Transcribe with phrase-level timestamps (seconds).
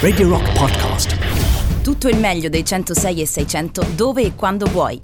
[0.00, 1.16] Radio Rock Podcast.
[1.82, 4.98] Tutto il meglio dei 106 e 600 dove e quando vuoi.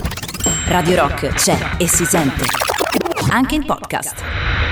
[0.67, 2.45] Radio Rock c'è e si sente.
[3.29, 4.21] Anche in podcast.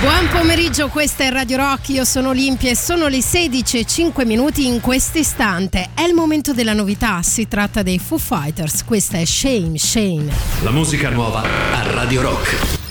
[0.00, 4.24] Buon pomeriggio, questa è Radio Rock, io sono Olimpia e sono le 16 e 5
[4.24, 5.90] minuti in questo istante.
[5.94, 10.32] È il momento della novità, si tratta dei Foo Fighters, questa è Shame Shane.
[10.62, 12.83] La musica nuova a Radio Rock.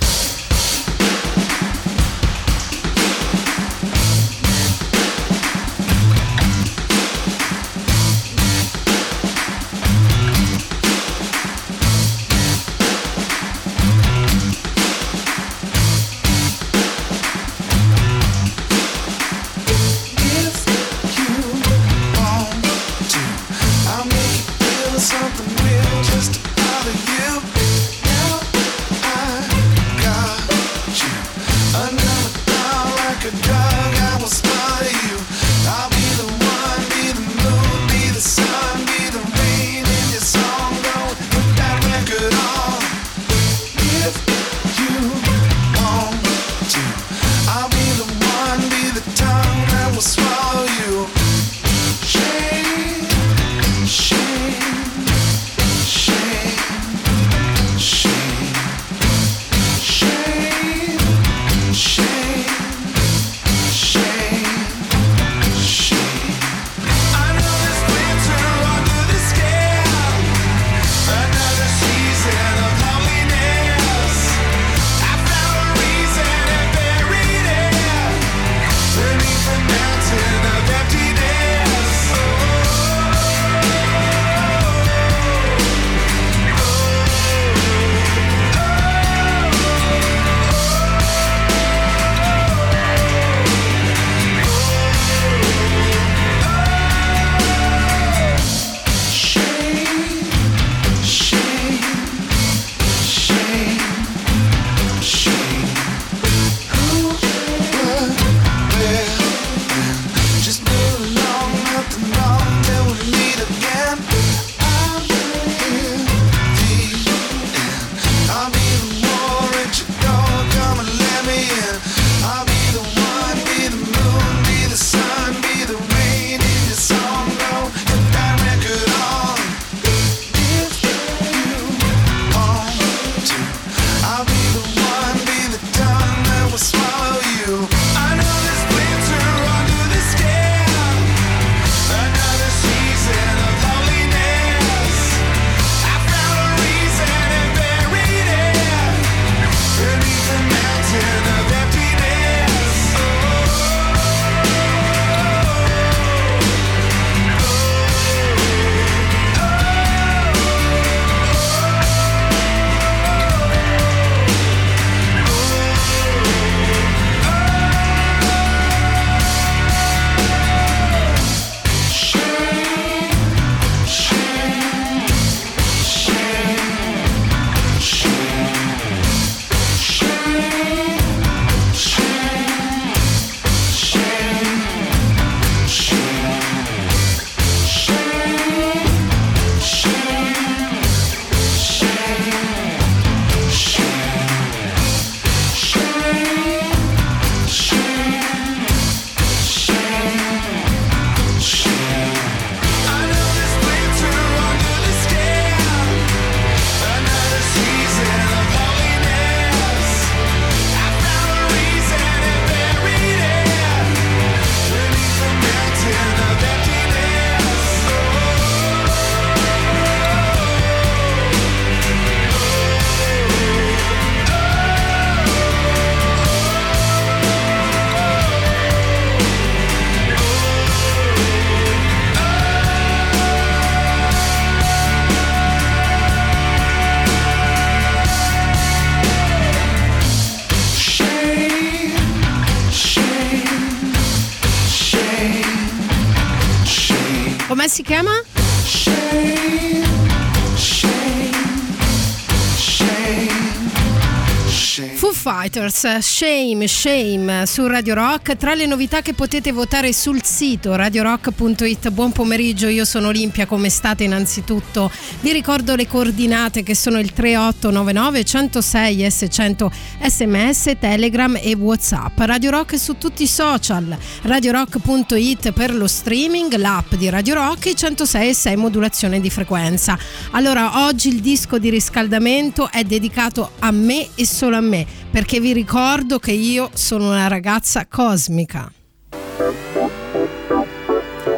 [255.43, 258.37] Fighters, Shame, Shame su Radio Rock.
[258.37, 261.89] Tra le novità che potete votare sul sito radiorock.it.
[261.89, 264.89] Buon pomeriggio, io sono Olimpia, come state innanzitutto?
[265.19, 269.71] Vi ricordo le coordinate che sono il 3899 106 S100
[270.07, 272.17] sms, telegram e whatsapp.
[272.19, 277.75] Radio Rock su tutti i social, radiorock.it per lo streaming, l'app di Radio Rock e
[277.75, 279.99] 106 e 6 modulazione di frequenza.
[280.31, 285.39] Allora, oggi il disco di riscaldamento è dedicato a me e solo a me, perché
[285.39, 288.71] vi ricordo che io sono una ragazza cosmica.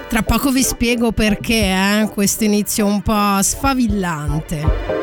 [0.07, 4.94] Tra poco vi spiego perché eh, questo inizio un po' sfavillante.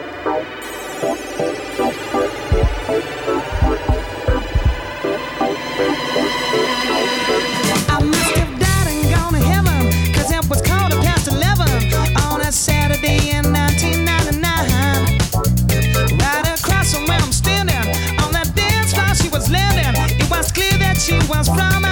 [21.02, 21.91] She was from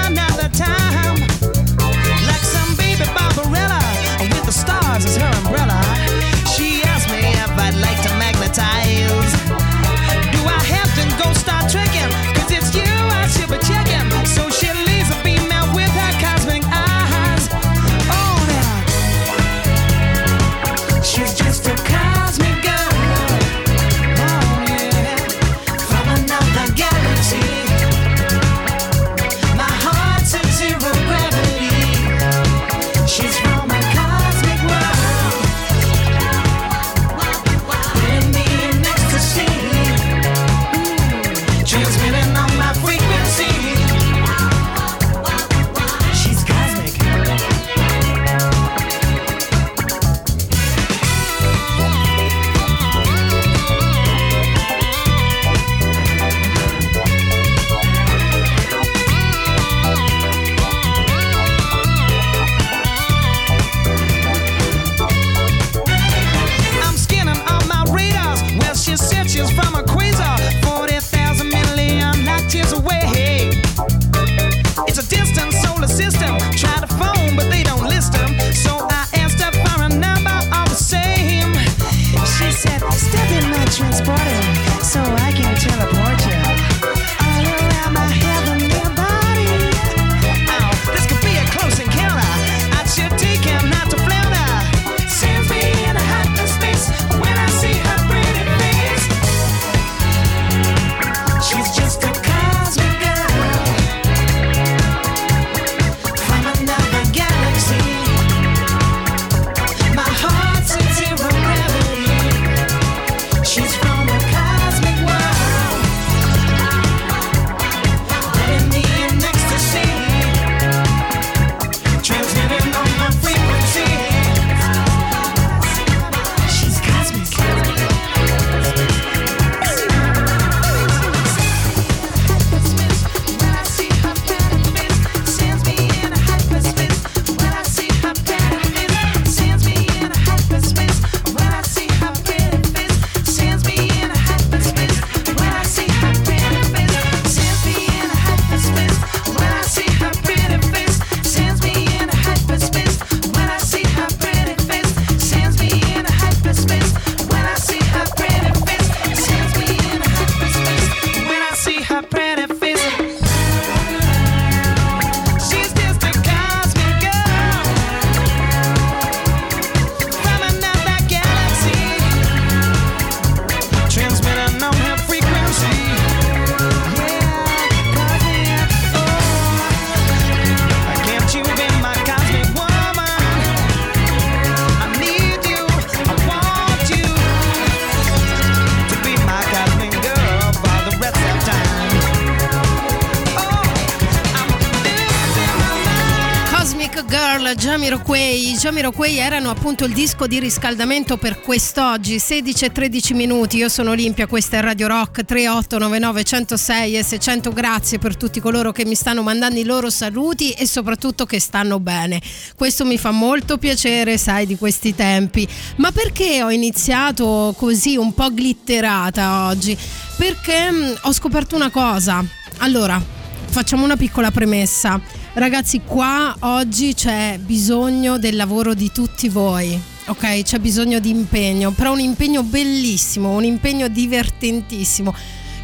[197.91, 198.57] Jamiroquai.
[198.57, 203.57] Jamiroquai erano appunto il disco di riscaldamento per quest'oggi, 16 e 13 minuti.
[203.57, 207.53] Io sono Olimpia, questa è Radio Rock 3899 106 e 600.
[207.53, 211.81] Grazie per tutti coloro che mi stanno mandando i loro saluti e soprattutto che stanno
[211.81, 212.23] bene.
[212.55, 215.49] Questo mi fa molto piacere, sai, di questi tempi.
[215.77, 219.77] Ma perché ho iniziato così un po' glitterata oggi?
[220.17, 222.25] Perché mh, ho scoperto una cosa.
[222.59, 223.03] Allora,
[223.47, 225.20] facciamo una piccola premessa.
[225.33, 229.81] Ragazzi, qua oggi c'è bisogno del lavoro di tutti voi.
[230.07, 235.15] Ok, c'è bisogno di impegno, però un impegno bellissimo, un impegno divertentissimo.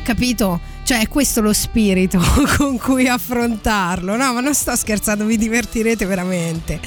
[0.05, 0.61] Capito?
[0.85, 2.21] Cioè, è questo lo spirito
[2.57, 4.15] con cui affrontarlo.
[4.15, 6.81] No, ma non sto scherzando, vi divertirete veramente.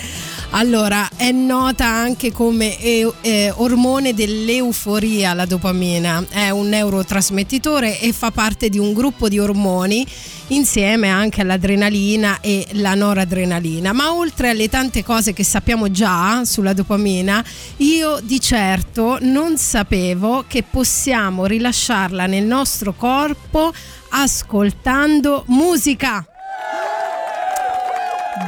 [0.51, 8.11] Allora, è nota anche come eh, eh, ormone dell'euforia la dopamina, è un neurotrasmettitore e
[8.13, 10.05] fa parte di un gruppo di ormoni
[10.47, 13.93] insieme anche all'adrenalina e la noradrenalina.
[13.93, 17.45] Ma oltre alle tante cose che sappiamo già sulla dopamina,
[17.77, 23.71] io di certo non sapevo che possiamo rilasciarla nel nostro corpo
[24.09, 26.25] ascoltando musica.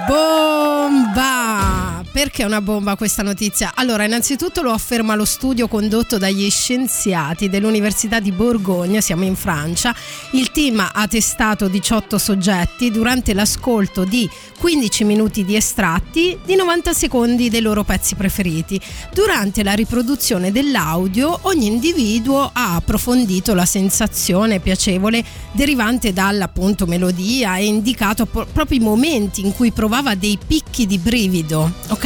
[0.08, 1.91] Bomba!
[2.12, 3.72] Perché è una bomba questa notizia?
[3.74, 9.96] Allora, innanzitutto lo afferma lo studio condotto dagli scienziati dell'Università di Borgogna, siamo in Francia.
[10.32, 16.92] Il team ha testato 18 soggetti durante l'ascolto di 15 minuti di estratti di 90
[16.92, 18.80] secondi dei loro pezzi preferiti.
[19.14, 27.66] Durante la riproduzione dell'audio ogni individuo ha approfondito la sensazione piacevole derivante dall'appunto melodia e
[27.66, 31.72] indicato proprio i momenti in cui provava dei picchi di brivido.
[31.88, 32.01] Ok?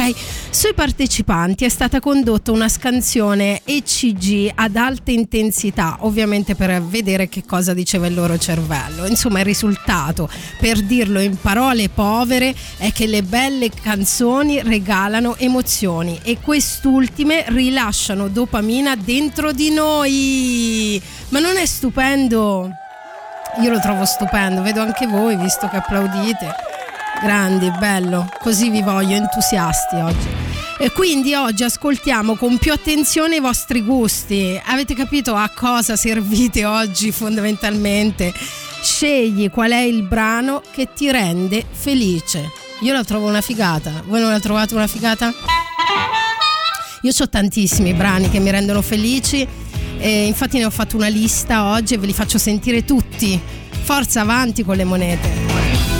[0.50, 7.44] Sui partecipanti è stata condotta una scansione ECG ad alta intensità, ovviamente per vedere che
[7.46, 9.06] cosa diceva il loro cervello.
[9.06, 16.20] Insomma, il risultato, per dirlo in parole povere, è che le belle canzoni regalano emozioni
[16.22, 21.00] e quest'ultime rilasciano dopamina dentro di noi.
[21.30, 22.70] Ma non è stupendo?
[23.62, 26.75] Io lo trovo stupendo, vedo anche voi visto che applaudite.
[27.22, 30.28] Grandi, bello, così vi voglio entusiasti oggi.
[30.78, 34.60] E quindi oggi ascoltiamo con più attenzione i vostri gusti.
[34.66, 38.32] Avete capito a cosa servite oggi fondamentalmente?
[38.82, 42.50] Scegli qual è il brano che ti rende felice.
[42.80, 44.02] Io la trovo una figata.
[44.06, 45.32] Voi non la trovate una figata?
[47.02, 49.46] Io ho tantissimi brani che mi rendono felici
[49.98, 53.40] e infatti ne ho fatto una lista oggi e ve li faccio sentire tutti.
[53.82, 55.95] Forza avanti con le monete.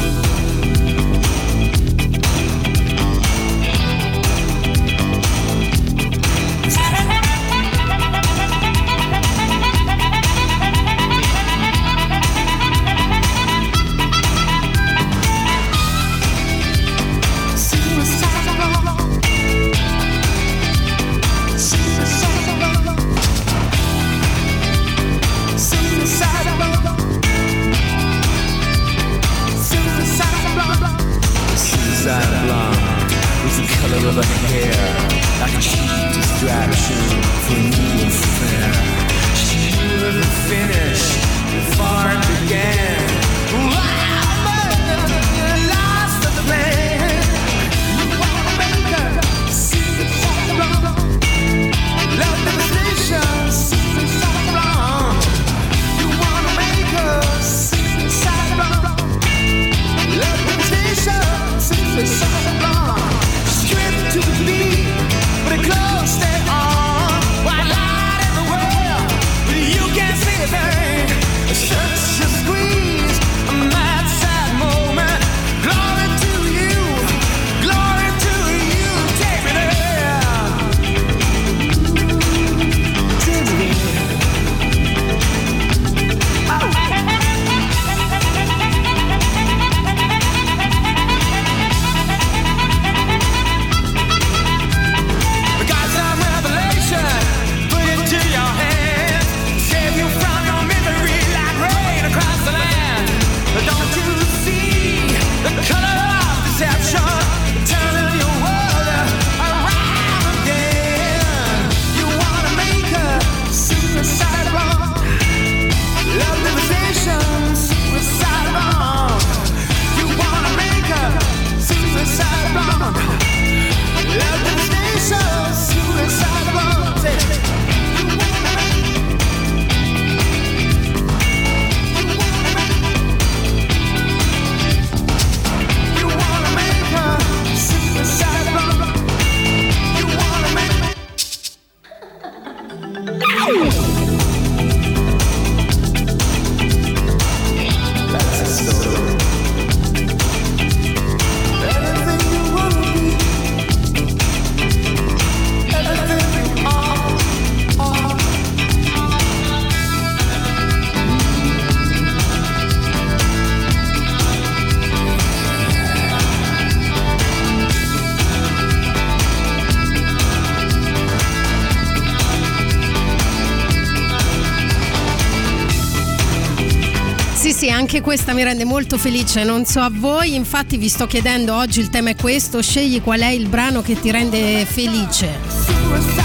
[178.16, 181.90] Questa mi rende molto felice, non so a voi, infatti vi sto chiedendo oggi il
[181.90, 186.15] tema è questo, scegli qual è il brano che ti rende felice.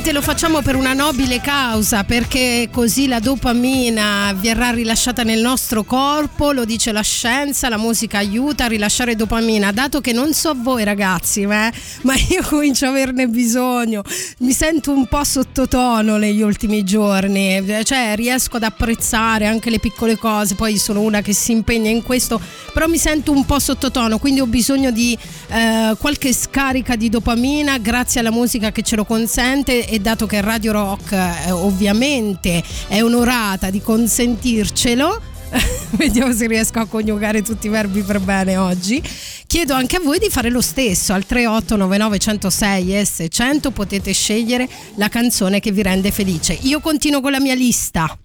[0.00, 5.84] Ovviamente lo facciamo per una nobile causa, perché così la dopamina verrà rilasciata nel nostro
[5.84, 10.54] corpo, lo dice la scienza, la musica aiuta a rilasciare dopamina, dato che non so
[10.56, 14.02] voi ragazzi, eh, ma io comincio a averne bisogno,
[14.40, 20.16] mi sento un po' sottotono negli ultimi giorni, cioè riesco ad apprezzare anche le piccole
[20.16, 22.40] cose, poi sono una che si impegna in questo,
[22.72, 25.16] però mi sento un po' sottotono, quindi ho bisogno di
[25.48, 30.40] eh, qualche scarica di dopamina grazie alla musica che ce lo consente e dato che
[30.40, 35.20] Radio Rock eh, ovviamente è onorata di consentircelo,
[35.92, 39.02] vediamo se riesco a coniugare tutti i verbi per bene oggi.
[39.46, 45.08] Chiedo anche a voi di fare lo stesso al 3899 106 S100 potete scegliere la
[45.08, 46.56] canzone che vi rende felice.
[46.62, 48.16] Io continuo con la mia lista.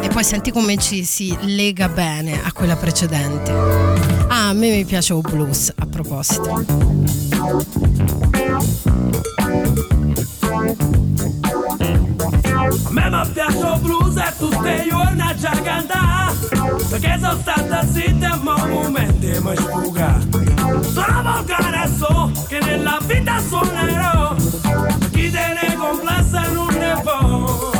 [0.00, 3.50] E poi senti come ci si lega bene a quella precedente.
[4.28, 6.64] Ah, a me mi piace o blues a proposito.
[12.82, 16.34] A me mi piace il blues e tutti i giorni a già cantare
[16.90, 20.18] Perché sono stata zitta e ma momenti mi sfuga
[20.92, 24.34] Sono volgare so che nella vita suonerò
[25.12, 27.70] Chi te ne complessa non ne può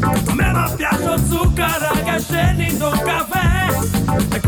[0.00, 3.53] A me mi piace il zucchero che scende in un caffè E con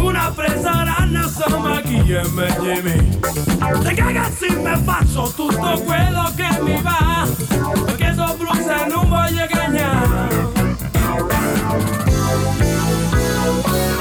[0.06, 2.12] una presa ranna insomma chi di
[2.82, 3.18] me?
[3.82, 7.26] Le ragazzi me faccio tutto quello che mi va
[7.84, 10.48] Perché sono blues e non voglio cagnare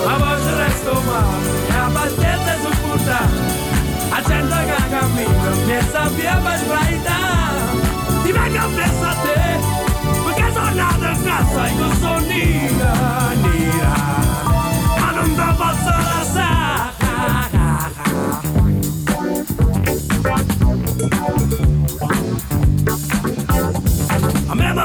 [0.05, 3.29] Ma ci resto male E a pazienza supportare
[4.09, 7.59] A gente che cammina Mi sa via per sbraitare
[8.23, 9.45] Ti vengo appresso a te
[10.55, 13.33] tornata a casa io sono nera,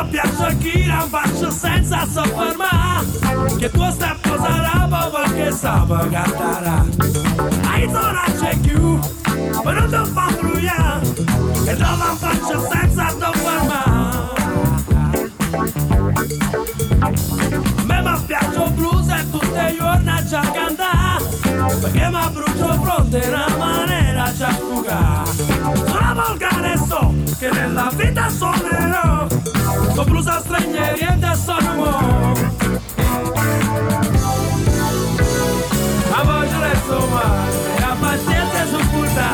[0.01, 3.05] A me mi piace chi non faccio senza soffermare.
[3.59, 6.89] Che tu stai posando perché sape cantare
[7.67, 8.99] Hai zona c'è più,
[9.63, 11.13] ma non ti fa fruiare.
[11.65, 14.29] Che non faccio senza soffermare.
[17.85, 21.25] Me mi piace il blues e tutte le giorni a già cantare
[21.81, 25.60] Perché mi brucio fronte in una maniera già fugare
[26.27, 29.27] Volgare so che nella vita suonerò
[29.95, 32.33] Con blues a stranieri e da sono mo
[36.11, 39.33] Ma voglio resto male e a pazienza su puta.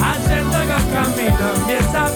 [0.00, 2.10] A gente che cammina mi sa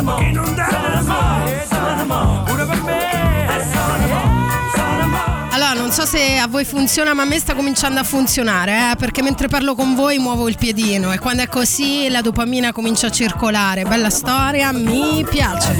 [0.00, 3.08] sono mo Chi non deve mai Sono mo, pure per me
[5.52, 8.96] allora, non so se a voi funziona, ma a me sta cominciando a funzionare, eh?
[8.96, 13.08] perché mentre parlo con voi muovo il piedino e quando è così la dopamina comincia
[13.08, 13.82] a circolare.
[13.82, 15.74] Bella storia, mi piace.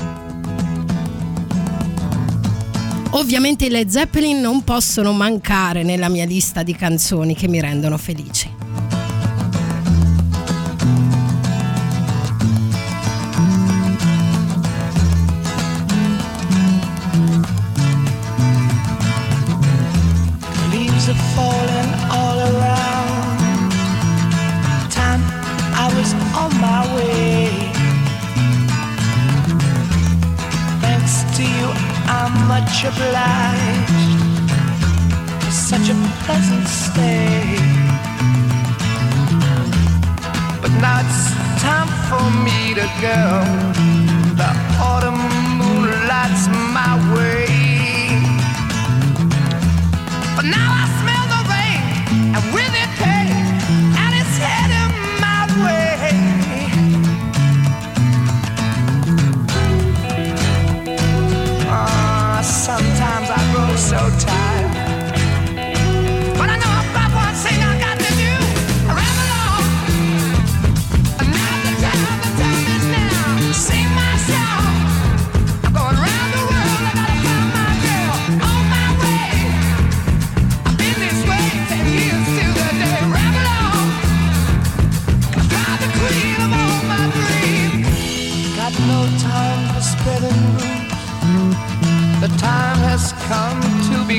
[3.15, 8.62] Ovviamente le Zeppelin non possono mancare nella mia lista di canzoni che mi rendono felice.
[32.93, 34.51] obliged.
[35.51, 37.57] Such a pleasant stay.
[40.61, 41.23] But now it's
[41.63, 43.21] time for me to go.
[44.41, 44.51] The
[44.81, 45.23] autumn
[45.59, 47.42] moon lights my way.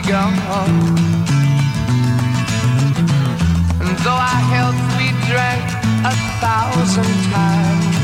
[0.07, 0.33] gone.
[3.79, 5.63] And though I held, we drank
[6.05, 7.95] a thousand times,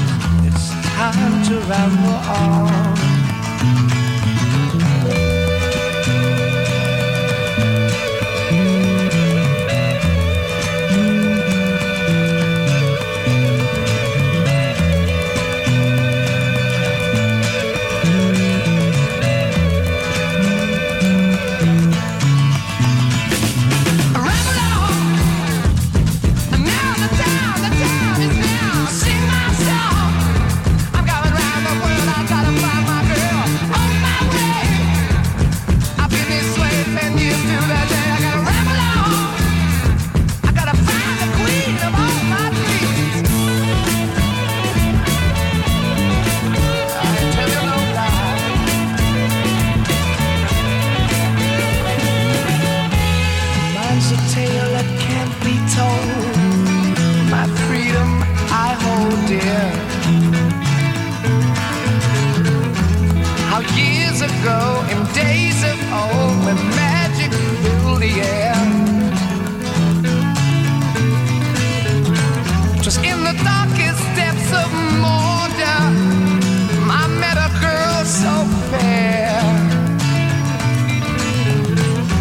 [0.48, 2.89] it's time to ramble on.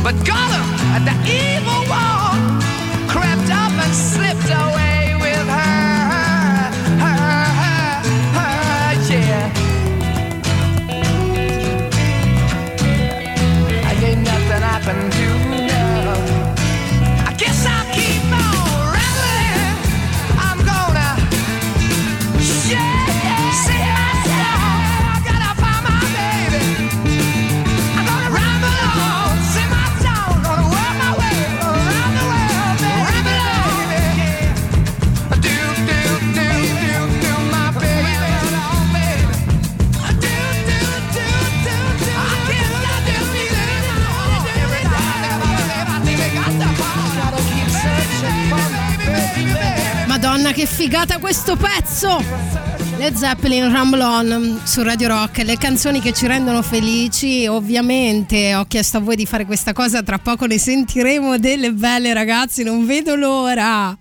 [0.08, 2.62] But Gollum, the evil one,
[3.10, 4.67] crept up and slipped on.
[50.58, 52.20] che figata questo pezzo!
[52.96, 58.64] Le Zeppelin Ramblon mm, su Radio Rock, le canzoni che ci rendono felici, ovviamente ho
[58.64, 62.86] chiesto a voi di fare questa cosa, tra poco ne sentiremo delle belle ragazzi, non
[62.86, 63.96] vedo l'ora,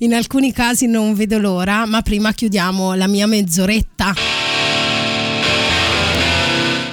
[0.00, 4.51] in alcuni casi non vedo l'ora, ma prima chiudiamo la mia mezz'oretta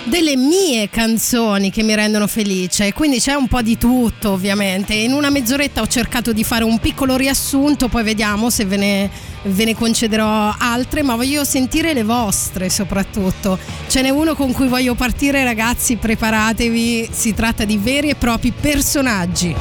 [0.10, 4.93] delle mie canzoni che mi rendono felice, quindi c'è un po' di tutto ovviamente.
[4.95, 9.10] In una mezz'oretta ho cercato di fare un piccolo riassunto, poi vediamo se ve ne,
[9.43, 13.60] ve ne concederò altre, ma voglio sentire le vostre soprattutto.
[13.88, 18.52] Ce n'è uno con cui voglio partire ragazzi, preparatevi, si tratta di veri e propri
[18.52, 19.56] personaggi.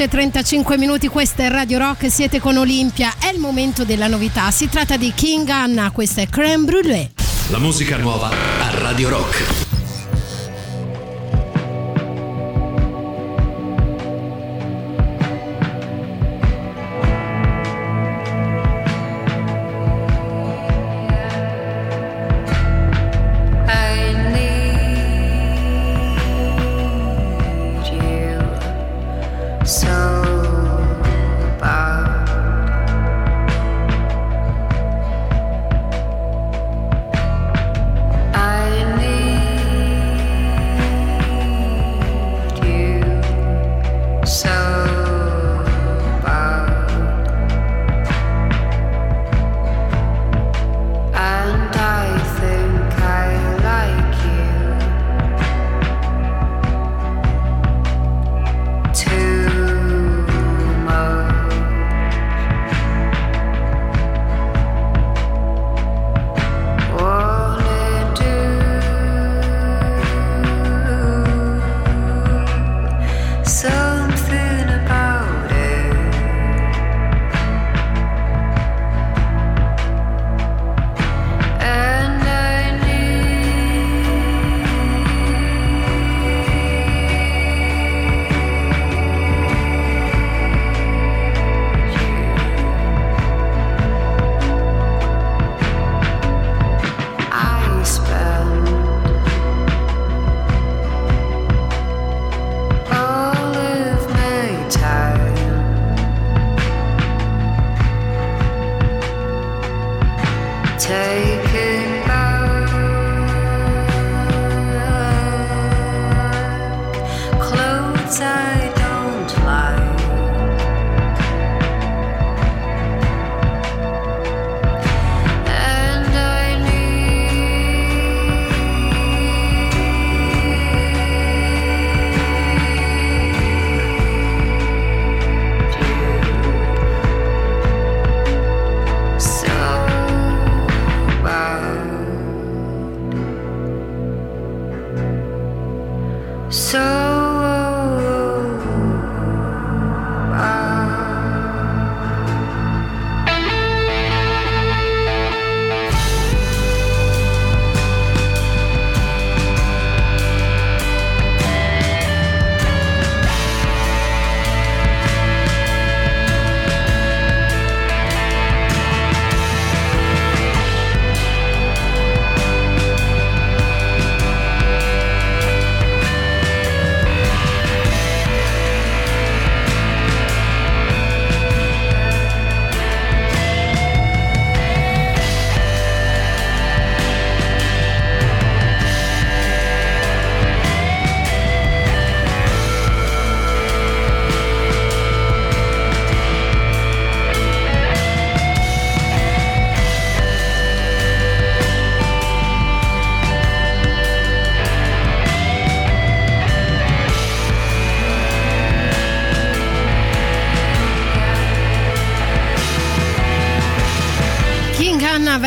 [0.00, 4.66] 16.35 minuti, questa è Radio Rock, siete con Olimpia, è il momento della novità, si
[4.66, 7.10] tratta di King Anna, questa è Creme Brûlée.
[7.50, 9.69] La musica nuova a Radio Rock.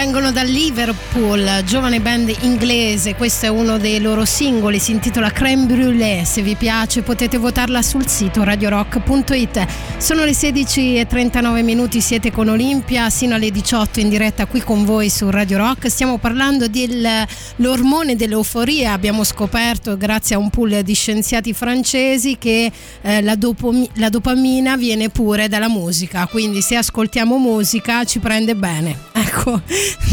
[0.03, 1.02] Vengono da Liverpool,
[1.63, 6.55] giovane band inglese, questo è uno dei loro singoli, si intitola Creme Brûlée, se vi
[6.55, 9.67] piace potete votarla sul sito radiorock.it.
[9.97, 15.11] Sono le 16.39 minuti, siete con Olimpia, sino alle 18 in diretta qui con voi
[15.11, 21.53] su Radio Rock, stiamo parlando dell'ormone dell'euforia, abbiamo scoperto grazie a un pool di scienziati
[21.53, 22.71] francesi che
[23.01, 28.55] eh, la, dopomi- la dopamina viene pure dalla musica, quindi se ascoltiamo musica ci prende
[28.55, 29.11] bene.
[29.33, 29.61] Ecco,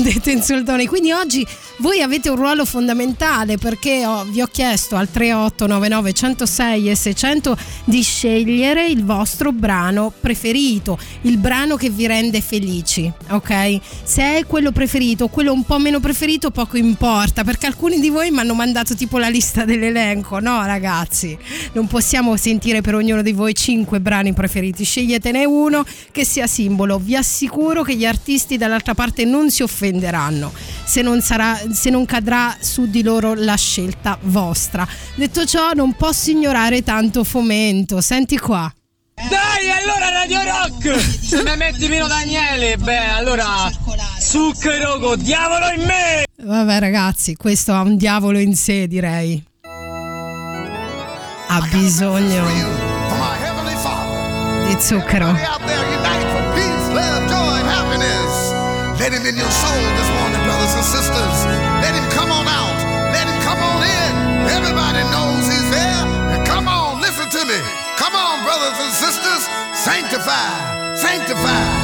[0.02, 0.86] detto in soldoni.
[0.90, 6.90] Quindi oggi voi avete un ruolo fondamentale perché ho- vi ho chiesto al 3899 106
[6.90, 13.78] e 600 di scegliere il vostro brano preferito, il brano che vi rende felici, ok?
[14.02, 18.10] Se è quello preferito o quello un po' meno preferito poco importa perché alcuni di
[18.10, 21.38] voi mi hanno mandato tipo la lista dell'elenco, no ragazzi?
[21.74, 26.98] Non possiamo sentire per ognuno di voi 5 brani preferiti, sceglietene uno che sia simbolo.
[26.98, 32.04] Vi assicuro che gli artisti dall'altra parte non si offenderanno se non, sarà, se non
[32.04, 34.84] cadrà su di loro la scelta vostra.
[35.14, 38.00] Detto ciò, non posso ignorare tanto fomento.
[38.00, 38.68] Senti qua.
[39.14, 40.98] Dai, allora Radio Rock!
[40.98, 43.70] Se me metti meno Daniele, beh, allora
[44.18, 46.24] zucchero con diavolo in me!
[46.42, 49.40] Vabbè ragazzi, questo ha un diavolo in sé, direi.
[51.46, 52.46] Ha bisogno
[54.66, 55.36] di zucchero.
[58.98, 59.89] Let him in your soul.
[60.90, 61.38] sisters.
[61.78, 62.74] Let him come on out.
[63.14, 64.12] Let him come on in.
[64.50, 66.02] Everybody knows he's there.
[66.34, 67.58] And come on, listen to me.
[67.96, 69.42] Come on, brothers and sisters.
[69.72, 71.79] Sanctify, sanctify.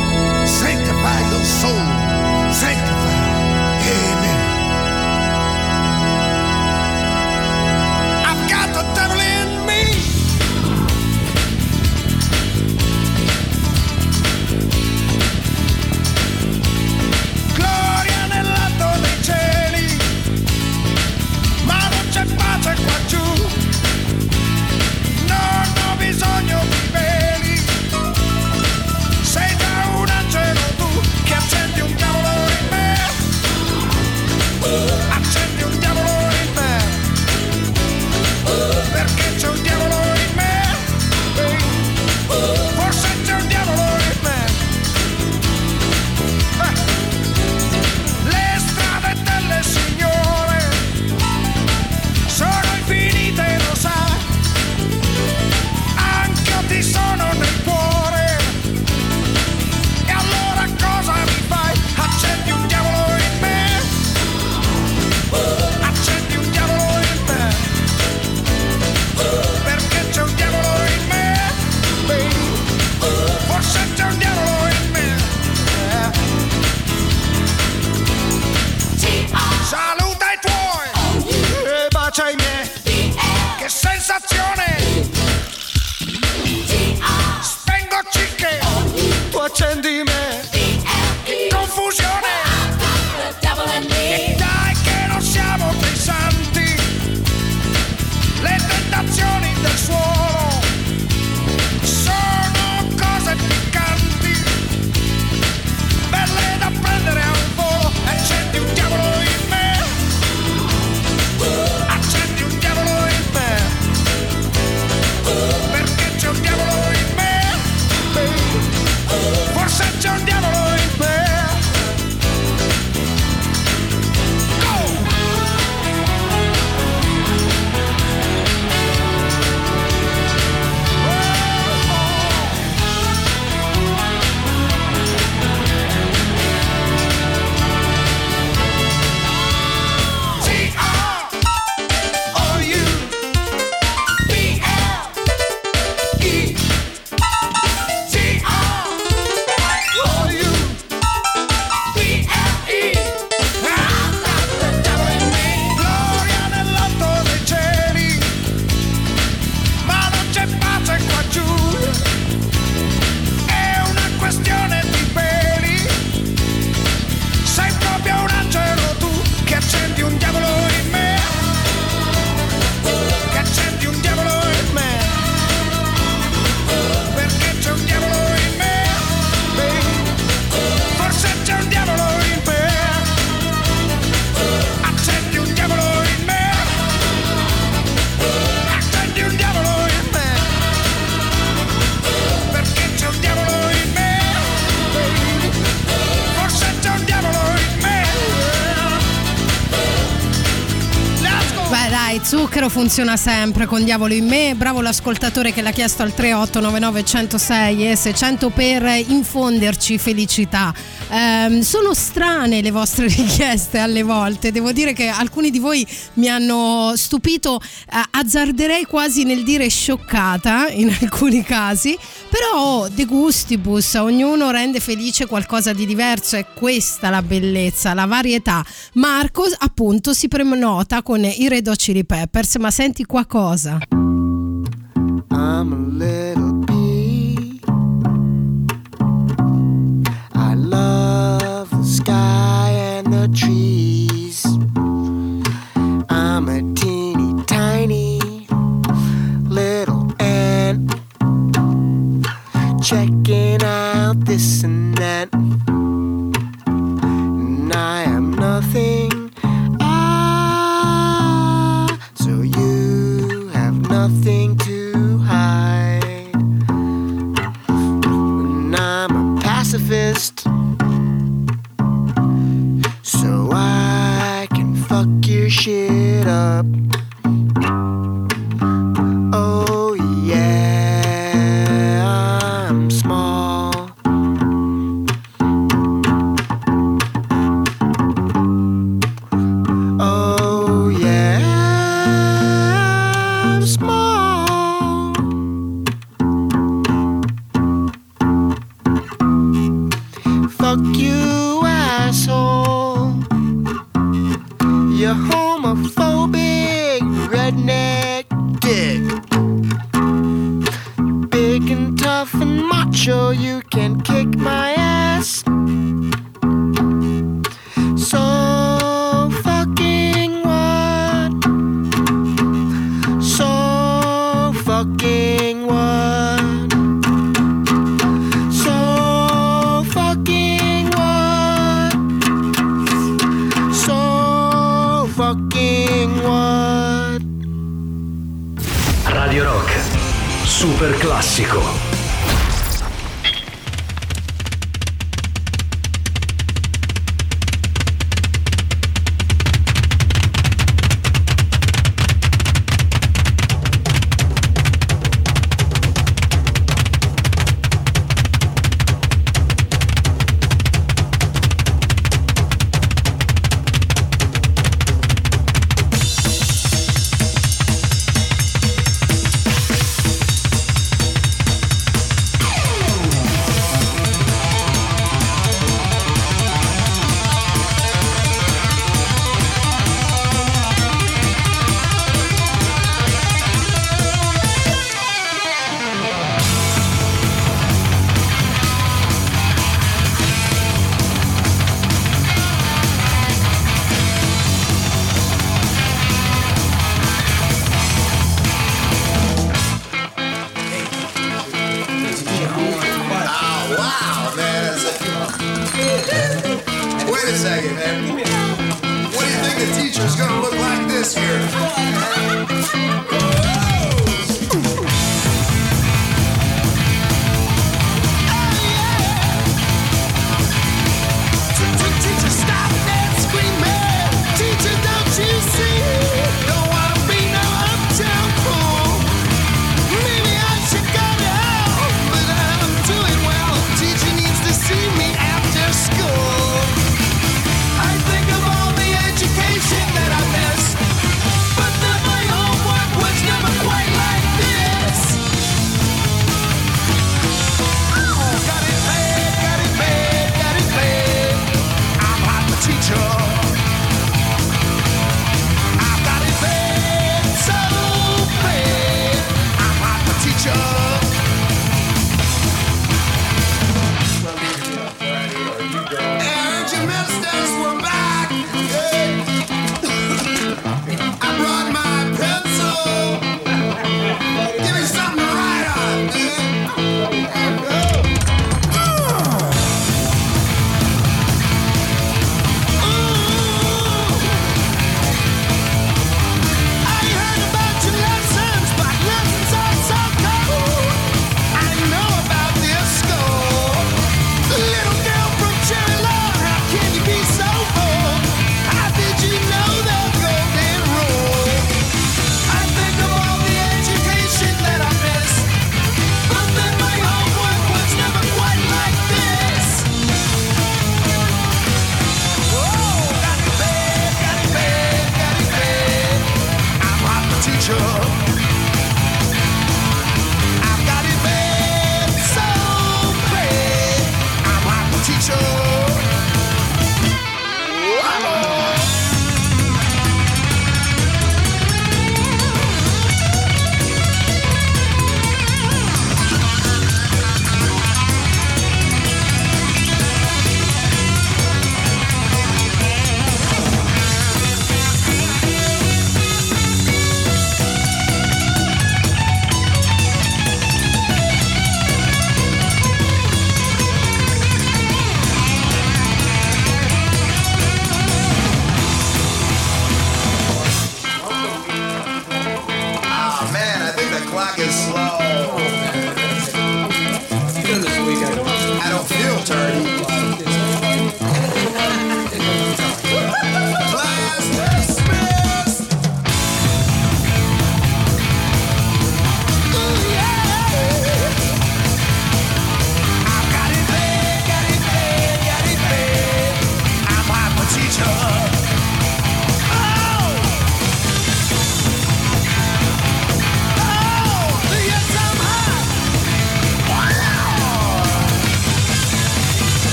[202.87, 204.55] funziona sempre con Diavolo in me.
[204.55, 210.73] Bravo l'ascoltatore che l'ha chiesto al 3899 106 e 600 per infonderci felicità.
[211.09, 215.85] Eh, sono strane le vostre richieste alle volte, devo dire che alcuni di voi
[216.15, 223.95] mi hanno stupito, eh, azzarderei quasi nel dire scioccata in alcuni casi, però de gustibus,
[223.95, 228.65] ognuno rende felice qualcosa di diverso, è questa la bellezza, la varietà.
[228.95, 233.79] Marco appunto si prenota con i Red Hot Chili Peppers, ma senti qua cosa.
[233.91, 235.77] I'm a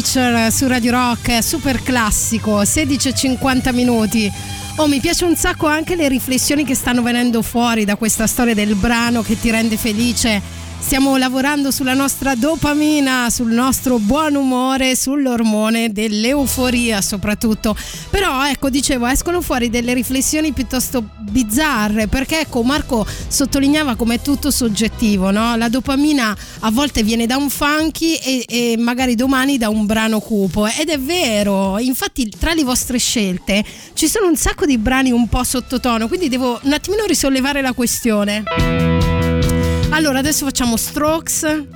[0.00, 4.32] Teacher su Radio Rock, super classico, 16.50 minuti.
[4.76, 8.54] Oh, mi piace un sacco anche le riflessioni che stanno venendo fuori da questa storia
[8.54, 10.59] del brano che ti rende felice.
[10.80, 17.76] Stiamo lavorando sulla nostra dopamina, sul nostro buon umore, sull'ormone dell'euforia soprattutto.
[18.10, 24.20] Però ecco, dicevo, escono fuori delle riflessioni piuttosto bizzarre, perché ecco, Marco sottolineava come è
[24.20, 25.54] tutto soggettivo, no?
[25.54, 30.18] La dopamina a volte viene da un funky e, e magari domani da un brano
[30.18, 30.66] cupo.
[30.66, 35.28] Ed è vero, infatti tra le vostre scelte ci sono un sacco di brani un
[35.28, 38.89] po' sottotono, quindi devo un attimino risollevare la questione.
[40.00, 41.66] Allora, adesso facciamo Strokes.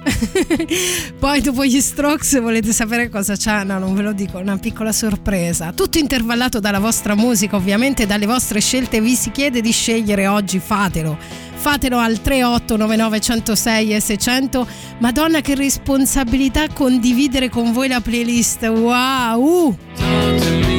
[1.21, 3.65] Poi dopo gli Strokes volete sapere cosa c'è?
[3.65, 5.73] No, non ve lo dico, una piccola sorpresa.
[5.73, 9.03] Tutto intervallato dalla vostra musica, ovviamente dalle vostre scelte.
[9.03, 11.19] Vi si chiede di scegliere oggi, fatelo.
[11.55, 14.67] Fatelo al 3899 106 e 600.
[15.01, 18.65] Madonna che responsabilità condividere con voi la playlist.
[18.65, 19.77] Wow!
[19.99, 20.74] Madonna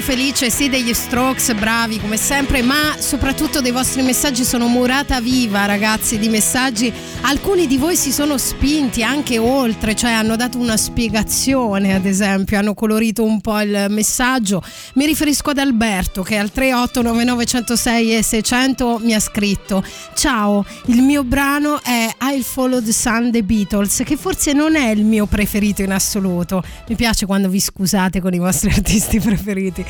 [0.00, 5.20] sono felice sì degli Strokes, bravi come sempre, ma soprattutto dei vostri messaggi sono murata
[5.20, 6.92] viva ragazzi di messaggi.
[7.22, 12.58] Alcuni di voi si sono spinti anche oltre, cioè hanno dato una spiegazione ad esempio,
[12.58, 14.62] hanno colorito un po' il messaggio.
[14.94, 19.84] Mi riferisco ad Alberto che al 3899 106 e 600 mi ha scritto
[20.14, 24.88] Ciao, il mio brano è I'll Follow the Sun dei Beatles, che forse non è
[24.90, 26.62] il mio preferito in assoluto.
[26.88, 29.84] Mi piace quando vi scusate con i vostri artisti preferiti.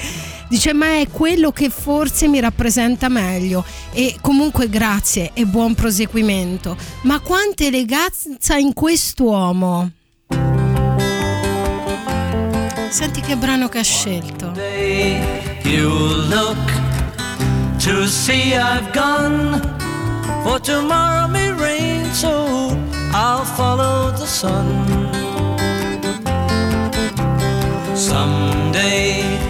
[0.48, 3.64] Dice, ma è quello che forse mi rappresenta meglio.
[3.92, 6.76] E comunque grazie e buon proseguimento.
[7.03, 9.90] Ma quanta eleganza in quest'uomo!
[12.90, 14.53] Senti che brano che ha scelto.
[15.62, 15.88] You
[16.28, 16.57] look
[17.84, 19.61] to see I've gone,
[20.42, 22.76] for tomorrow may rain, so
[23.12, 25.09] I'll follow the sun.
[27.94, 29.49] Someday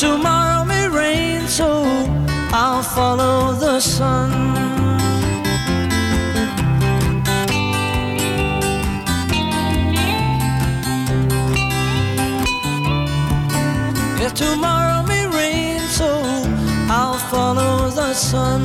[0.00, 1.68] Tomorrow may rain, so
[2.54, 4.30] I'll follow the sun.
[14.18, 16.08] Yeah, tomorrow may rain, so
[16.88, 18.62] I'll follow the sun.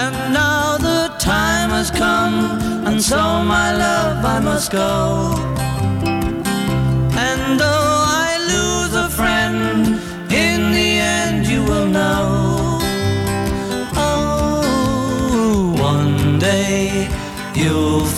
[0.00, 5.69] And now the time has come, and so my love I must go.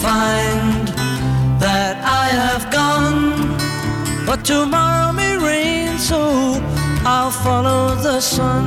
[0.03, 0.89] Find
[1.59, 3.57] that I have gone.
[4.27, 6.61] But tomorrow may rain, so
[7.05, 8.65] I'll follow the sun.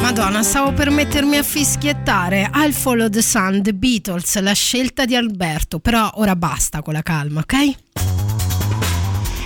[0.00, 2.50] Madonna, stavo per mettermi a fischiettare.
[2.52, 5.78] I'll follow the sun, The Beatles, la scelta di Alberto.
[5.78, 8.21] Però ora basta con la calma, ok?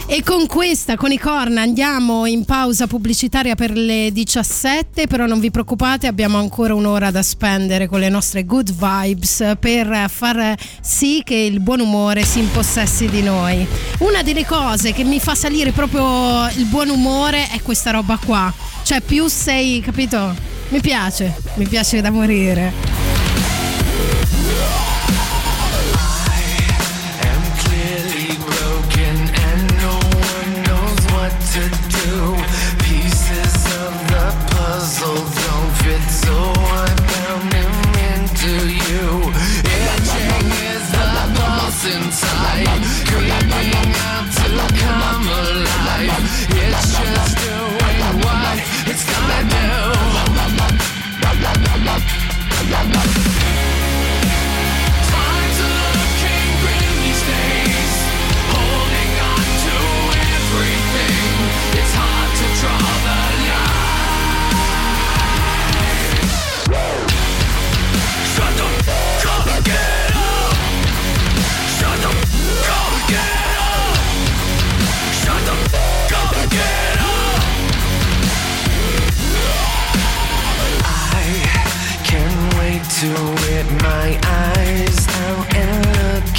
[0.08, 5.40] E con questa, con i corna, andiamo in pausa pubblicitaria per le 17, però non
[5.40, 11.22] vi preoccupate, abbiamo ancora un'ora da spendere con le nostre good vibes per far sì
[11.24, 13.66] che il buon umore si impossessi di noi.
[13.98, 18.54] Una delle cose che mi fa salire proprio il buon umore è questa roba qua.
[18.84, 20.34] Cioè, più sei, capito?
[20.68, 23.05] Mi piace, mi piace da morire.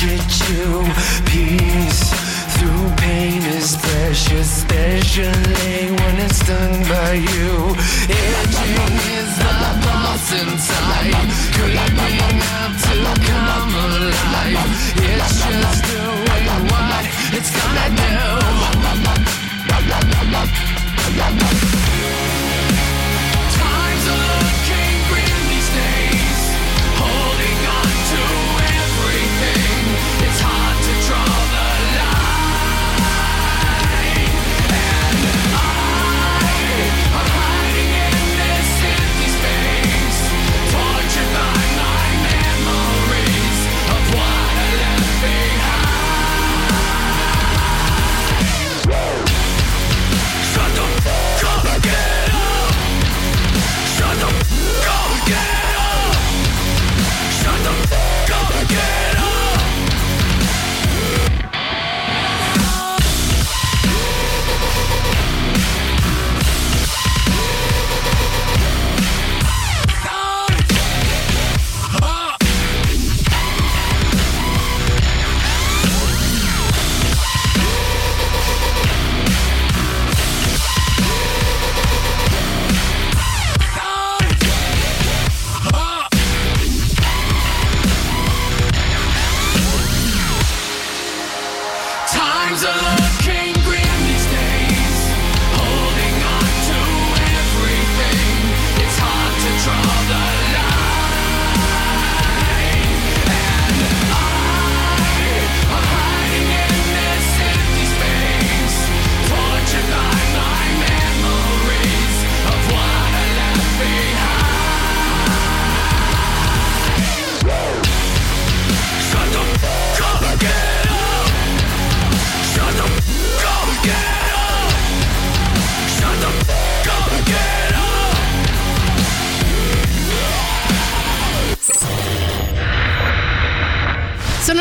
[0.04, 0.84] At you.
[1.26, 2.12] Peace
[2.56, 7.74] through pain is precious, especially when it's done by you.
[8.06, 12.94] Itching is the pulse inside, creeping out to
[13.26, 14.70] come alive.
[15.02, 18.38] It's just doing what it's gonna do.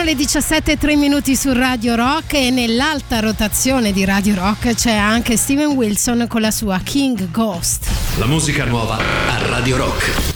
[0.07, 4.93] Le 17 e 3 minuti su Radio Rock e nell'alta rotazione di Radio Rock c'è
[4.93, 7.91] anche Steven Wilson con la sua King Ghost.
[8.19, 10.36] La musica nuova a Radio Rock.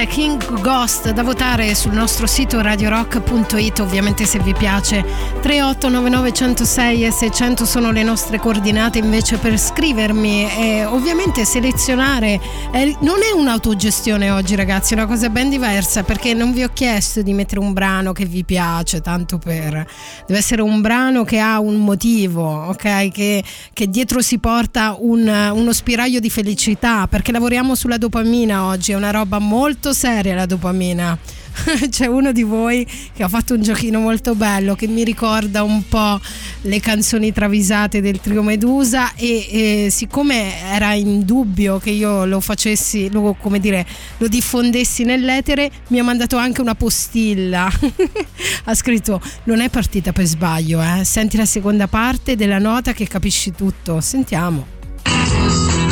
[0.00, 5.04] È King Ghost da votare sul nostro sito radiorock.it, ovviamente se vi piace.
[5.42, 12.40] 3899 106 e 600 sono le nostre coordinate invece per scrivermi e ovviamente selezionare.
[12.72, 16.70] eh, non è un'autogestione oggi ragazzi, è una cosa ben diversa perché non vi ho
[16.72, 19.86] chiesto di mettere un brano che vi piace, tanto per...
[20.26, 23.10] Deve essere un brano che ha un motivo, ok?
[23.10, 23.44] Che,
[23.74, 28.94] che dietro si porta un- uno spiraglio di felicità perché lavoriamo sulla dopamina oggi, è
[28.94, 31.18] una roba molto seria la dopamina.
[31.88, 35.86] C'è uno di voi che ha fatto un giochino molto bello che mi ricorda un
[35.88, 36.20] po'
[36.62, 42.40] le canzoni travisate del trio Medusa e, e siccome era in dubbio che io lo
[42.40, 43.86] facessi, lo, come dire,
[44.18, 47.70] lo diffondessi nell'etere, mi ha mandato anche una postilla.
[48.64, 51.04] ha scritto: Non è partita per sbaglio, eh.
[51.04, 54.00] Senti la seconda parte della nota che capisci tutto.
[54.00, 55.89] Sentiamo.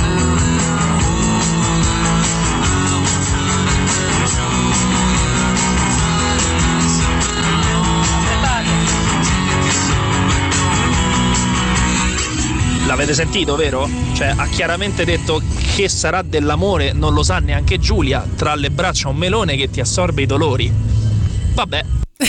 [12.99, 13.89] L'avete sentito, vero?
[14.13, 15.41] Cioè, ha chiaramente detto
[15.77, 19.79] che sarà dell'amore, non lo sa neanche Giulia, tra le braccia un melone che ti
[19.79, 20.69] assorbe i dolori.
[21.55, 21.85] Vabbè,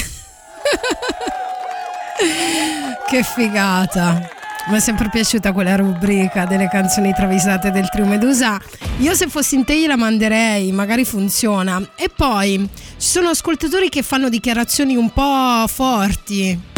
[3.09, 4.29] Che figata.
[4.67, 8.61] Mi è sempre piaciuta quella rubrica delle canzoni travisate del trio Medusa.
[8.99, 11.81] Io se fossi in te gliela manderei, magari funziona.
[11.95, 16.77] E poi ci sono ascoltatori che fanno dichiarazioni un po' forti.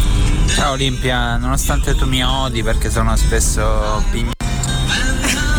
[0.55, 4.31] Ciao Olimpia, nonostante tu mi odi perché sono spesso pign-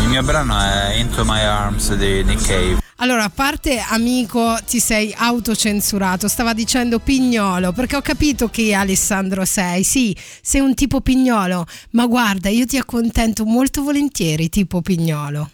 [0.03, 2.81] Il mio brano è Into My Arms di Nick Cave.
[2.97, 6.29] Allora, a parte amico, ti sei autocensurato.
[6.29, 9.83] Stava dicendo pignolo, perché ho capito che Alessandro sei.
[9.83, 15.51] Sì, sei un tipo pignolo, ma guarda, io ti accontento molto volentieri, tipo pignolo.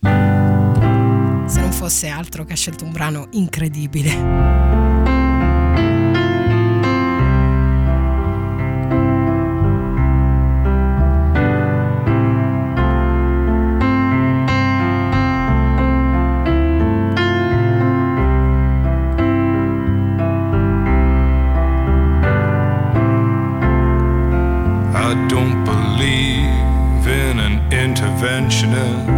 [0.00, 4.91] Se non fosse altro che ha scelto un brano incredibile.
[25.12, 29.11] I don't believe in an interventionist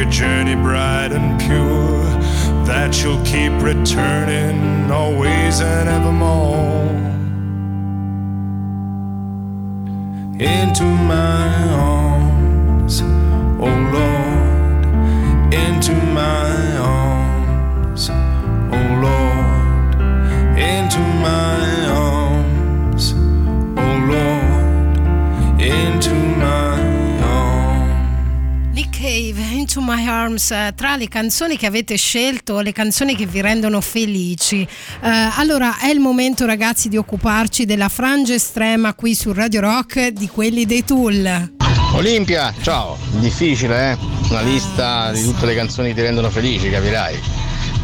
[0.00, 2.04] a journey bright and pure.
[2.64, 6.88] That you'll keep returning always and evermore.
[10.38, 13.02] Into my arms,
[13.60, 19.94] oh Lord, into my arms, oh Lord,
[20.58, 21.89] into my arms,
[29.72, 33.80] Into My Arms, eh, tra le canzoni che avete scelto, le canzoni che vi rendono
[33.80, 34.62] felici.
[34.62, 40.08] Eh, allora è il momento ragazzi di occuparci della frangia estrema qui su Radio Rock
[40.08, 41.52] di quelli dei Tool.
[41.92, 43.98] Olimpia, ciao, difficile eh?
[44.30, 47.16] Una lista di tutte le canzoni che ti rendono felici, capirai.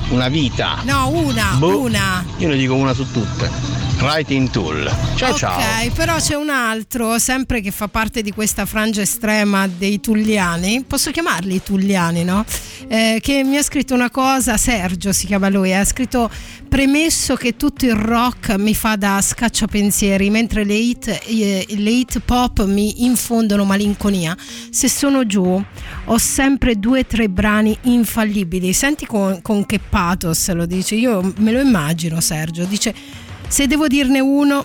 [0.08, 0.78] Una vita.
[0.82, 2.24] No, una, Boh, una.
[2.38, 3.75] Io ne dico una su tutte.
[3.98, 4.94] Writing Tool.
[5.16, 5.90] Ciao ok, ciao.
[5.94, 11.10] però c'è un altro, sempre che fa parte di questa frangia estrema dei tulliani, posso
[11.10, 12.44] chiamarli tulliani, no?
[12.88, 16.30] Eh, che mi ha scritto una cosa, Sergio si chiama lui, ha scritto
[16.68, 22.20] premesso che tutto il rock mi fa da scacciapensieri, mentre le hit, eh, le hit
[22.20, 24.36] pop mi infondono malinconia.
[24.70, 25.62] Se sono giù
[26.04, 28.72] ho sempre due o tre brani infallibili.
[28.72, 33.88] Senti con, con che pathos lo dice, io me lo immagino Sergio, dice se devo
[33.88, 34.64] dirne uno,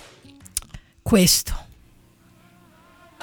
[1.02, 1.52] questo.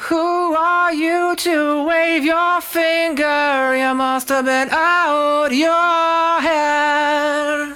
[0.09, 3.75] Who are you to wave your finger?
[3.75, 7.75] You must have been out your head.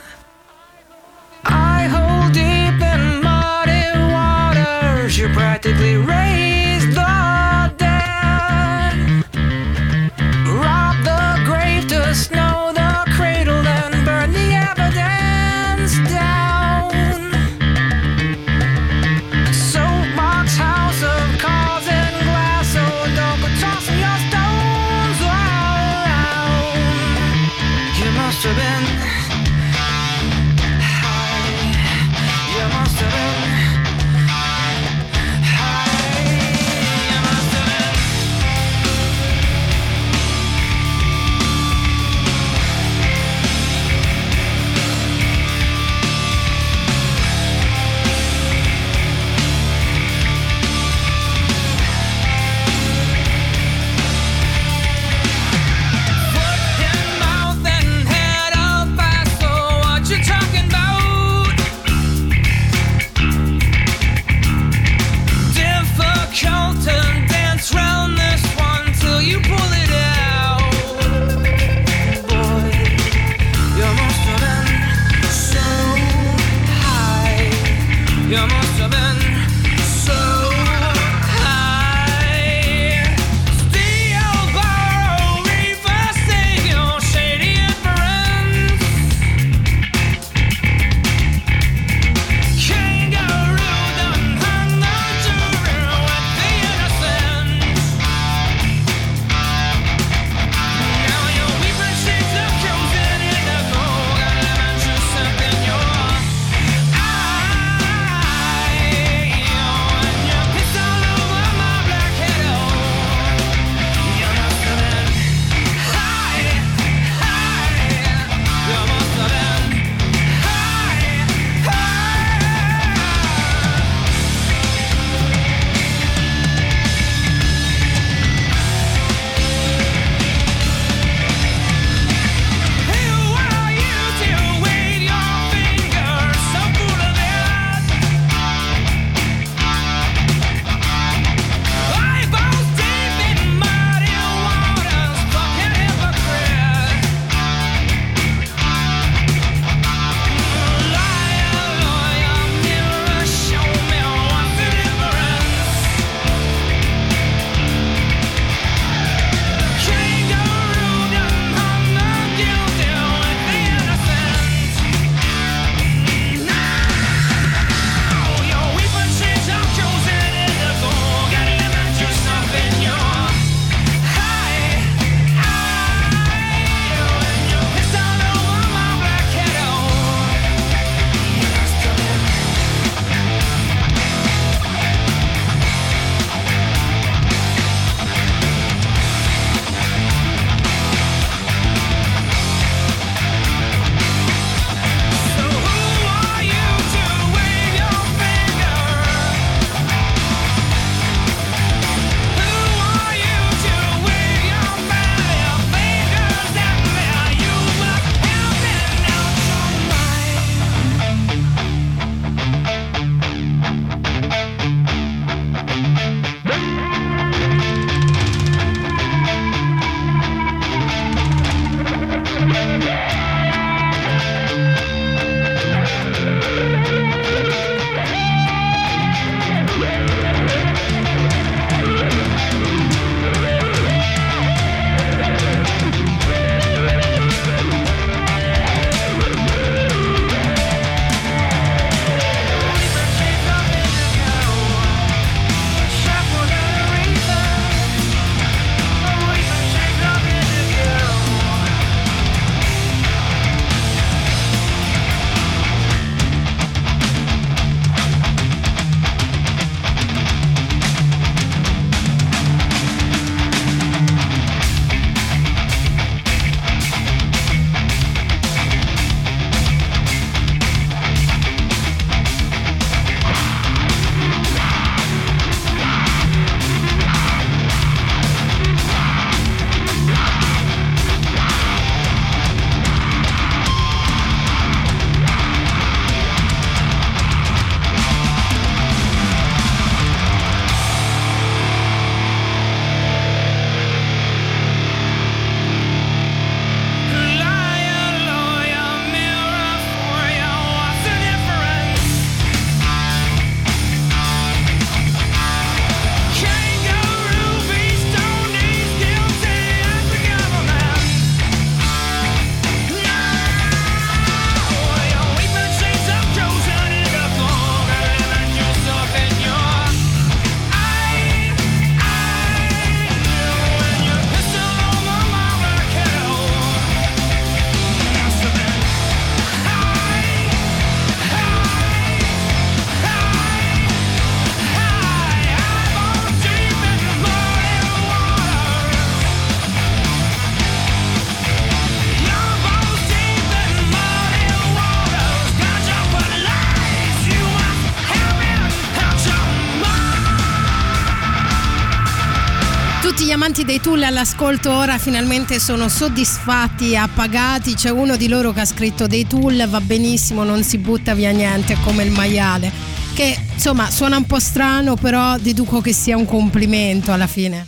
[353.84, 357.74] Tool all'ascolto ora finalmente sono soddisfatti, appagati.
[357.74, 361.32] C'è uno di loro che ha scritto dei Tool, va benissimo, non si butta via
[361.32, 362.72] niente, come il maiale.
[363.14, 367.68] Che insomma suona un po' strano, però deduco che sia un complimento alla fine.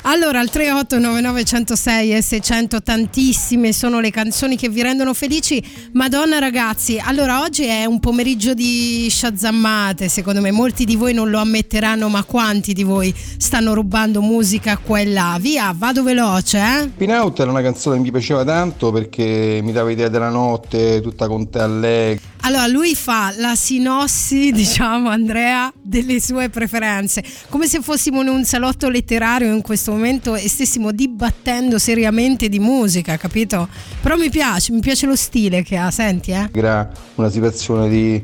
[0.06, 5.62] Allora, al 38991006 e 600 tantissime sono le canzoni che vi rendono felici.
[5.93, 11.31] Madonna ragazzi, allora oggi è un pomeriggio di sciazammate, secondo me molti di voi non
[11.31, 15.39] lo ammetteranno, ma quanti di voi stanno rubando musica qua e là?
[15.40, 16.89] Via, vado veloce, eh?
[16.94, 21.01] Pin Out era una canzone che mi piaceva tanto perché mi dava idea della notte,
[21.01, 22.32] tutta con te allegri.
[22.47, 28.44] Allora, lui fa la sinossi, diciamo, Andrea, delle sue preferenze, come se fossimo in un
[28.44, 33.69] salotto letterario in questo momento e stessimo dibattendo seriamente di musica, capito?
[34.01, 36.49] Però mi piace, mi piace lo stile che ha, senti, eh?
[36.53, 38.23] Era una situazione di,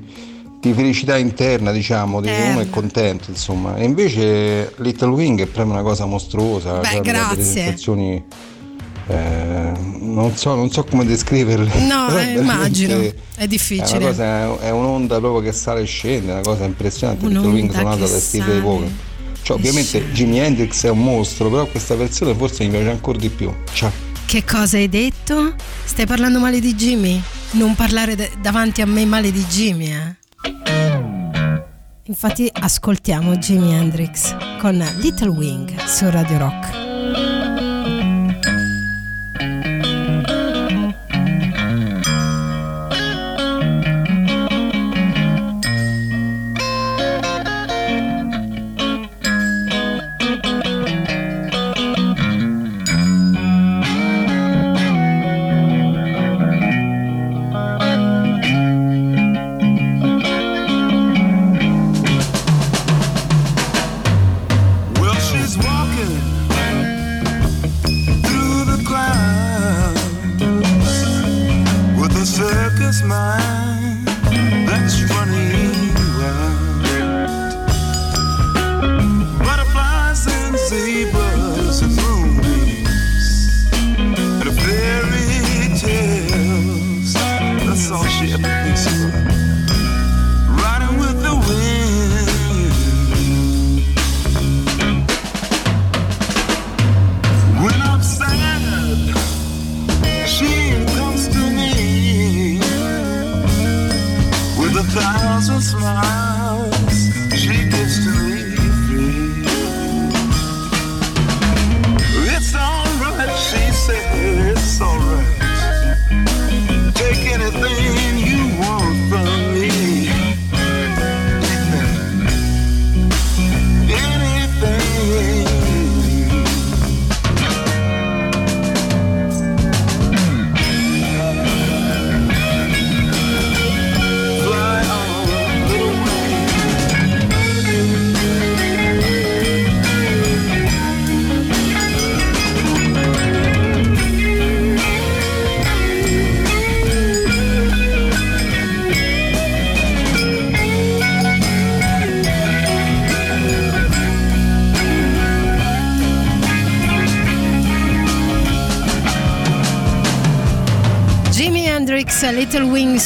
[0.61, 2.53] di felicità interna, diciamo, di Interna.
[2.53, 3.77] uno è contento, insomma.
[3.77, 7.43] E invece Little Wing è proprio una cosa mostruosa, Beh, cioè, grazie.
[7.43, 8.25] sensazioni
[9.11, 11.85] eh, non, so, non so come descriverle.
[11.87, 13.97] No, eh, immagino, è È, difficile.
[13.99, 17.27] una cosa, è un'onda proprio che sale e scende, è una cosa impressionante.
[17.27, 18.91] Little Wing Un'onda che da Steve Walker.
[19.43, 20.11] Cioè, ovviamente.
[20.13, 23.53] Jimi Hendrix è un mostro, però questa versione forse mi piace ancora di più.
[23.73, 23.93] Ciao.
[24.27, 25.55] Che cosa hai detto?
[25.85, 27.21] Stai parlando male di Jimmy?
[27.53, 30.19] Non parlare de- davanti a me male di Jimmy, eh?
[32.05, 36.80] Infatti ascoltiamo Jimi Hendrix con Little Wing su Radio Rock.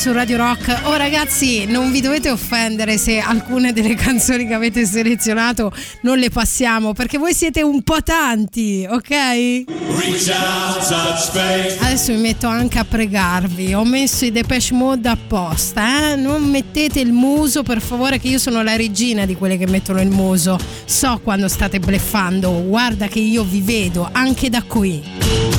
[0.05, 0.81] Su Radio Rock.
[0.83, 5.73] Oh ragazzi, non vi dovete offendere se alcune delle canzoni che avete selezionato
[6.03, 9.65] non le passiamo, perché voi siete un po' tanti, ok?
[11.81, 13.73] Adesso mi metto anche a pregarvi.
[13.73, 16.17] Ho messo i Depeche Mode apposta, eh?
[16.17, 20.03] Non mettete il muso, per favore, che io sono la regina di quelle che mettono
[20.03, 20.59] il muso.
[20.85, 22.51] So quando state bleffando.
[22.65, 25.54] Guarda che io vi vedo anche da qui.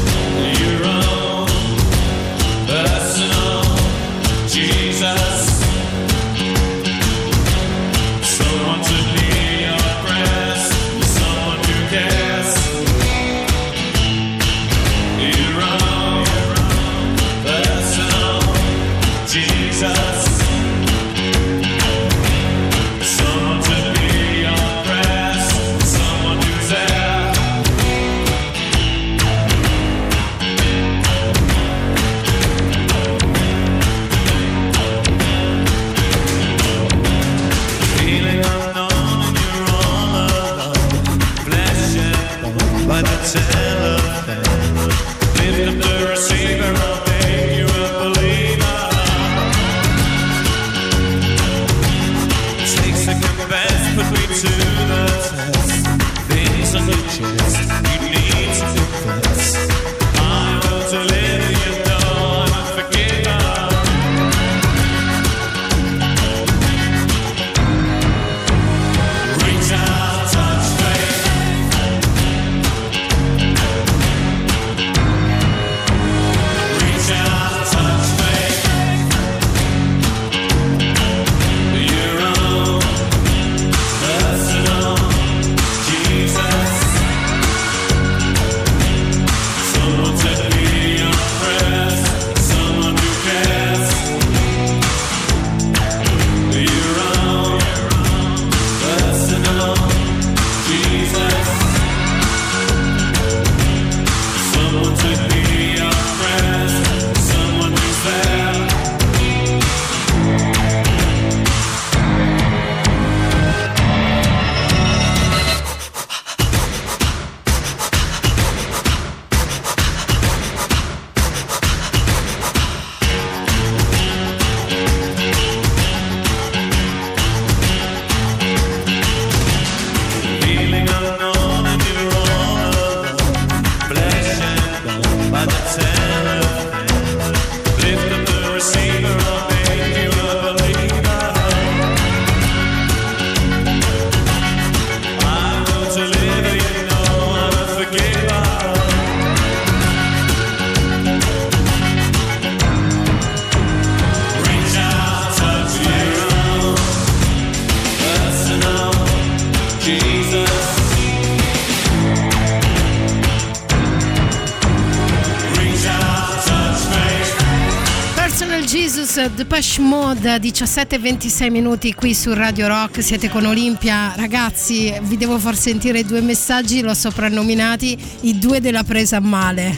[170.26, 174.14] 17-26 minuti qui su Radio Rock, siete con Olimpia.
[174.16, 179.78] Ragazzi, vi devo far sentire due messaggi, l'ho soprannominati i due della presa a male.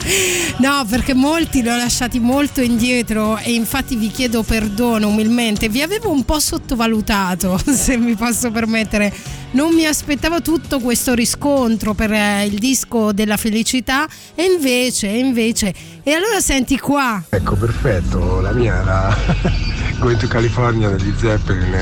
[0.58, 5.68] no, perché molti li ho lasciati molto indietro e infatti vi chiedo perdono umilmente.
[5.68, 9.12] Vi avevo un po' sottovalutato, se mi posso permettere.
[9.52, 15.74] Non mi aspettavo tutto questo riscontro per eh, il disco della felicità e invece, invece,
[16.02, 19.16] e allora senti qua, Ecco, perfetto, la mia era
[20.02, 21.72] Going to California degli Zeppelin,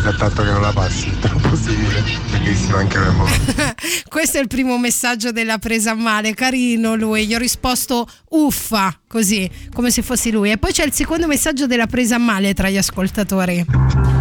[0.00, 3.74] sa tanto che non la passi, troppo simile, bellissimo anche la moda.
[4.08, 8.96] Questo è il primo messaggio della presa a male, carino lui, gli ho risposto uffa,
[9.08, 10.52] così, come se fossi lui.
[10.52, 14.15] E poi c'è il secondo messaggio della presa a male tra gli ascoltatori.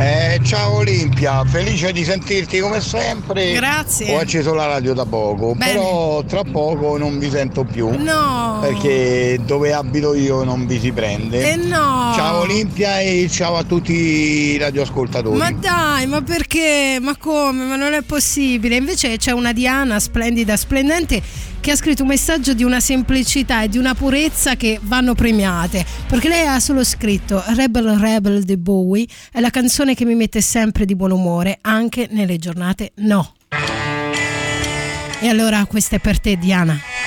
[0.00, 3.52] Eh, ciao Olimpia, felice di sentirti come sempre.
[3.54, 4.14] Grazie.
[4.14, 5.72] Ho acceso la radio da poco, Bene.
[5.72, 7.90] però tra poco non vi sento più.
[7.98, 8.58] No.
[8.60, 11.50] Perché dove abito io non vi si prende.
[11.50, 12.12] Eh no.
[12.14, 15.36] Ciao Olimpia e ciao a tutti i radioascoltatori.
[15.36, 16.98] Ma dai, ma perché?
[17.00, 17.64] Ma come?
[17.64, 18.76] Ma non è possibile.
[18.76, 21.20] Invece c'è una Diana splendida, splendente,
[21.60, 25.84] che ha scritto un messaggio di una semplicità e di una purezza che vanno premiate.
[26.06, 30.40] Perché lei ha solo scritto Rebel Rebel di Bowie è la canzone che mi mette
[30.40, 33.34] sempre di buon umore, anche nelle giornate no.
[35.20, 36.97] E allora questa è per te, Diana.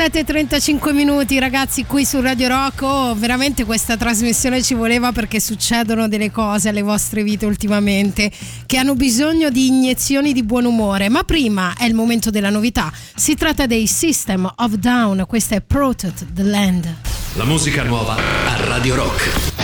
[0.00, 6.30] 17:35 minuti ragazzi qui su Radio Rock, veramente questa trasmissione ci voleva perché succedono delle
[6.30, 8.30] cose alle vostre vite ultimamente
[8.64, 12.90] che hanno bisogno di iniezioni di buon umore, ma prima è il momento della novità,
[13.14, 16.94] si tratta dei System of Down, questa è Protect the Land.
[17.34, 19.59] La musica nuova a Radio Rock.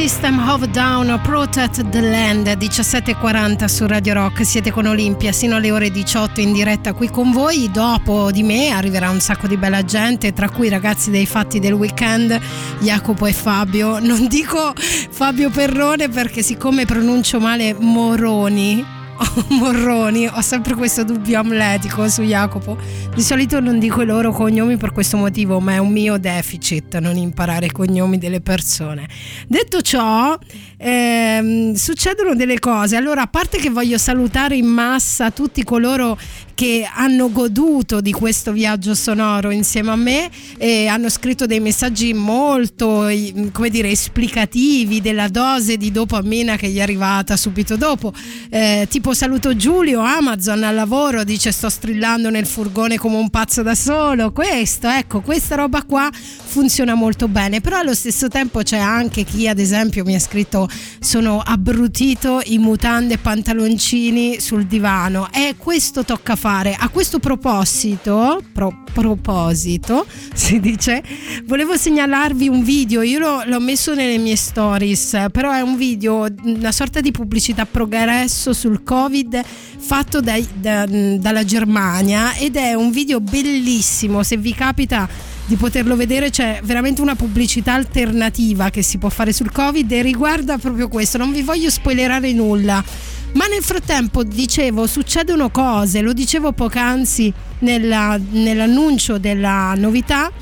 [0.00, 5.70] System of Down, Protect the Land, 17.40 su Radio Rock, siete con Olimpia sino alle
[5.70, 9.84] ore 18 in diretta qui con voi, dopo di me arriverà un sacco di bella
[9.84, 12.40] gente, tra cui i ragazzi dei fatti del weekend,
[12.80, 18.82] Jacopo e Fabio, non dico Fabio Perrone perché siccome pronuncio male Moroni,
[19.48, 22.78] Morroni, ho sempre questo dubbio amletico su Jacopo.
[23.20, 26.96] Di solito non dico i loro cognomi per questo motivo, ma è un mio deficit
[27.00, 29.06] non imparare i cognomi delle persone.
[29.46, 30.38] Detto ciò,
[30.80, 32.96] ehm, succedono delle cose.
[32.96, 36.18] Allora, a parte che voglio salutare in massa tutti coloro
[36.60, 42.12] che hanno goduto di questo viaggio sonoro insieme a me e hanno scritto dei messaggi
[42.12, 43.06] molto,
[43.52, 48.12] come dire, esplicativi della dose di dopamina che gli è arrivata subito dopo.
[48.50, 53.62] Eh, tipo saluto Giulio, Amazon al lavoro, dice sto strillando nel furgone come un pazzo
[53.62, 54.30] da solo.
[54.30, 59.48] Questo, ecco, questa roba qua funziona molto bene, però allo stesso tempo c'è anche chi
[59.48, 60.68] ad esempio mi ha scritto
[60.98, 65.28] sono abbrutito in mutande e pantaloncini sul divano.
[65.32, 66.76] E questo tocca fare.
[66.78, 71.02] A questo proposito, pro- proposito, si dice,
[71.46, 76.26] volevo segnalarvi un video, io l'ho, l'ho messo nelle mie stories, però è un video,
[76.42, 79.42] una sorta di pubblicità progresso sul Covid
[79.78, 85.08] fatto dai- da- dalla Germania ed è un video bellissimo, se vi capita
[85.50, 90.00] di poterlo vedere c'è veramente una pubblicità alternativa che si può fare sul covid e
[90.00, 91.18] riguarda proprio questo.
[91.18, 92.82] Non vi voglio spoilerare nulla
[93.32, 100.32] ma nel frattempo dicevo succedono cose lo dicevo poc'anzi nella- nell'annuncio della novità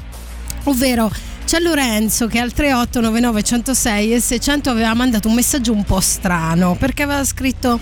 [0.65, 1.11] ovvero
[1.45, 6.77] c'è Lorenzo che al 3899 106 e 600 aveva mandato un messaggio un po' strano
[6.79, 7.79] perché aveva scritto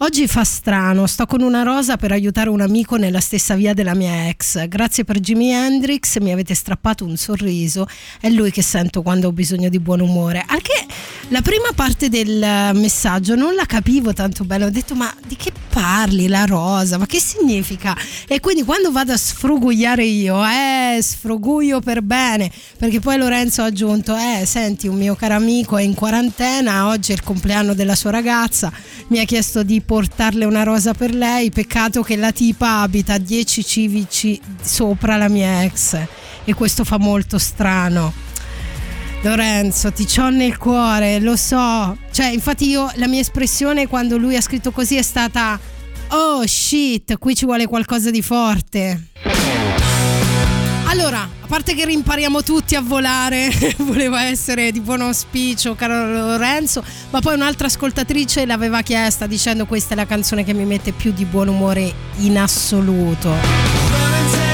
[0.00, 3.94] Oggi fa strano, sto con una rosa per aiutare un amico nella stessa via della
[3.94, 4.68] mia ex.
[4.68, 7.88] Grazie per Jimi Hendrix, mi avete strappato un sorriso.
[8.20, 10.44] È lui che sento quando ho bisogno di buon umore.
[10.46, 10.84] Anche
[11.28, 14.66] la prima parte del messaggio non la capivo tanto bene.
[14.66, 16.98] Ho detto, ma di che parli la rosa?
[16.98, 17.96] Ma che significa?
[18.28, 22.52] E quindi quando vado a sfrugugliare io, eh, sfruguglio per bene.
[22.76, 27.12] Perché poi Lorenzo ha aggiunto, eh, senti, un mio caro amico è in quarantena, oggi
[27.12, 28.70] è il compleanno della sua ragazza,
[29.08, 33.18] mi ha chiesto di portarle una rosa per lei, peccato che la tipa abita a
[33.18, 35.96] 10 civici sopra la mia ex
[36.44, 38.12] e questo fa molto strano.
[39.22, 41.96] Lorenzo, ti c'ho nel cuore, lo so.
[42.10, 45.58] Cioè, infatti io la mia espressione quando lui ha scritto così è stata
[46.08, 49.08] Oh shit, qui ci vuole qualcosa di forte.
[50.98, 53.50] Allora, a parte che rimpariamo tutti a volare,
[53.84, 59.92] voleva essere di buon auspicio, caro Lorenzo, ma poi un'altra ascoltatrice l'aveva chiesta dicendo questa
[59.92, 64.45] è la canzone che mi mette più di buon umore in assoluto.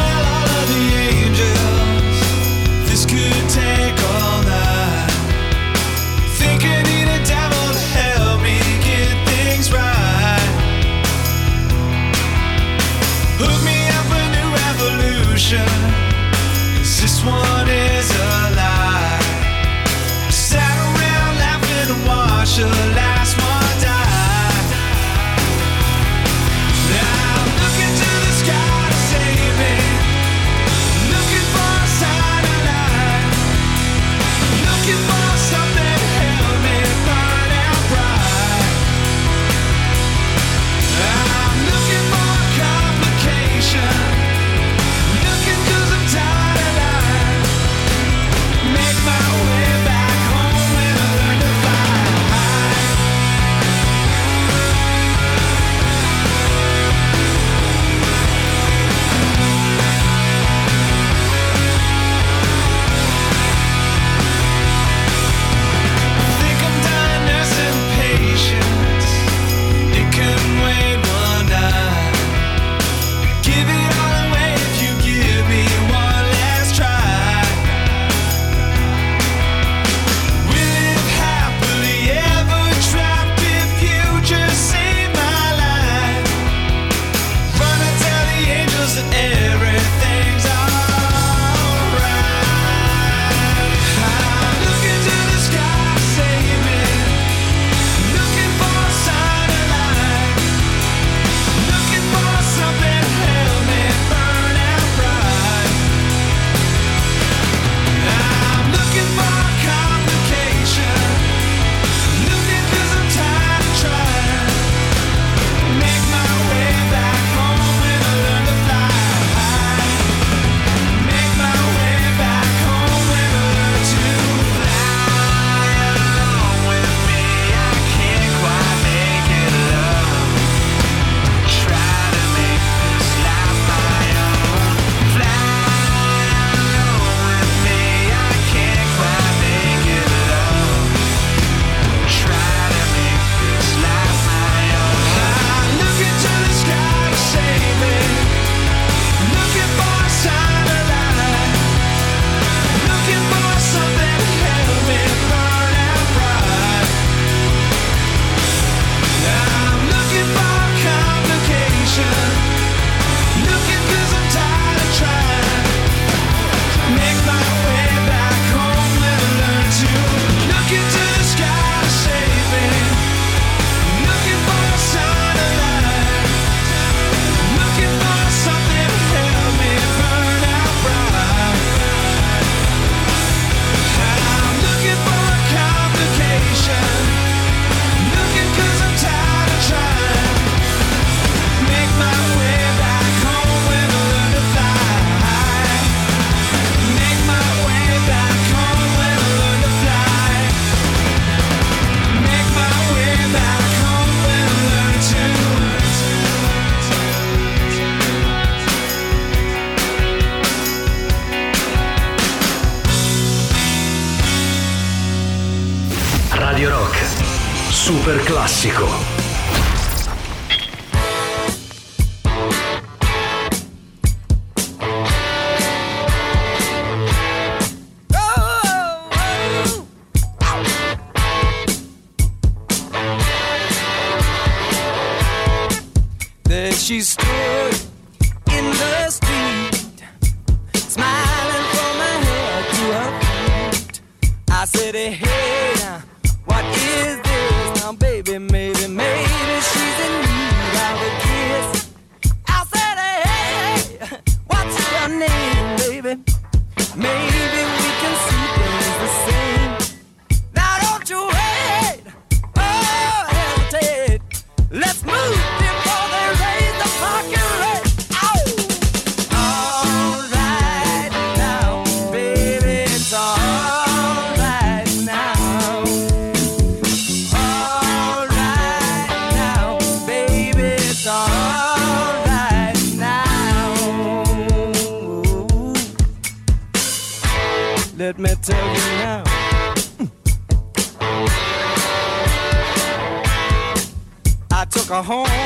[295.02, 295.41] Home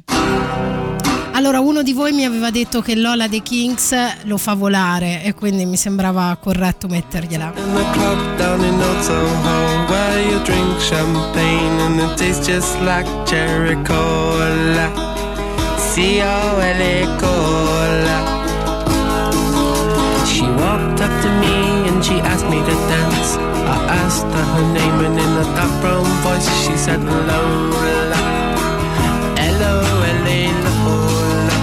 [1.35, 3.93] Allora, uno di voi mi aveva detto che Lola dei Kings
[4.23, 7.51] lo fa volare e quindi mi sembrava corretto mettergliela.
[8.63, 8.77] in
[24.05, 28.21] asked her name and in a dark brown voice she said Lola.
[29.57, 31.59] L-O-L-A Lola.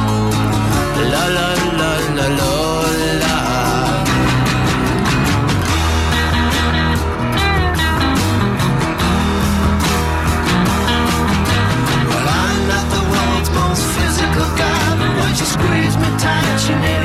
[1.12, 1.48] La la
[1.81, 3.35] la la Lola.
[12.09, 17.01] Well, I'm not the world's most physical guy, but squeezed me tight, she nearly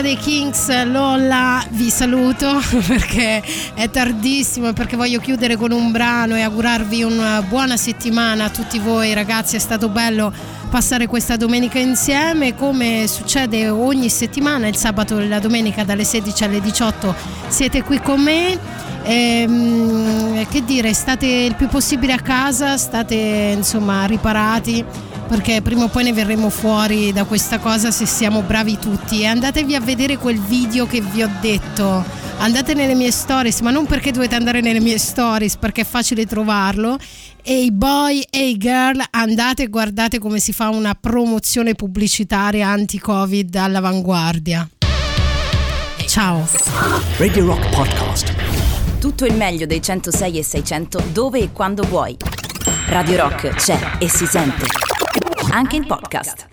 [0.00, 3.42] coda dei Kings Lola vi saluto perché
[3.74, 8.50] è tardissimo e perché voglio chiudere con un brano e augurarvi una buona settimana a
[8.50, 10.32] tutti voi ragazzi, è stato bello
[10.70, 16.44] passare questa domenica insieme come succede ogni settimana, il sabato e la domenica dalle 16
[16.44, 17.14] alle 18
[17.48, 18.58] siete qui con me.
[19.02, 24.84] Ehm, che dire, state il più possibile a casa, state insomma riparati
[25.30, 29.26] perché prima o poi ne verremo fuori da questa cosa se siamo bravi tutti e
[29.26, 32.04] andatevi a vedere quel video che vi ho detto
[32.38, 36.26] andate nelle mie stories, ma non perché dovete andare nelle mie stories, perché è facile
[36.26, 36.98] trovarlo.
[37.42, 44.68] Ehi boy, ehi girl, andate e guardate come si fa una promozione pubblicitaria anti-Covid all'avanguardia.
[46.08, 46.44] Ciao.
[47.18, 48.34] Radio Rock Podcast.
[48.98, 52.16] Tutto il meglio dei 106 e 600 dove e quando vuoi.
[52.88, 54.89] Radio Rock c'è e si sente.
[55.52, 56.49] Anche in podcast.